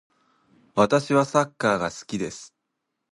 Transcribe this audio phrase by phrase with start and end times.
[0.73, 2.55] 私はサッカーが好きです。